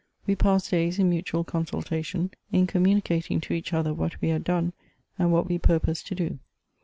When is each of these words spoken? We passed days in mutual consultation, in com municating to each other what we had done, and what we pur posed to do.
We 0.25 0.35
passed 0.35 0.71
days 0.71 0.97
in 0.97 1.11
mutual 1.11 1.43
consultation, 1.43 2.31
in 2.51 2.65
com 2.65 2.85
municating 2.85 3.39
to 3.43 3.53
each 3.53 3.71
other 3.71 3.93
what 3.93 4.19
we 4.19 4.29
had 4.29 4.43
done, 4.43 4.73
and 5.19 5.31
what 5.31 5.47
we 5.47 5.59
pur 5.59 5.77
posed 5.77 6.07
to 6.07 6.15
do. 6.15 6.39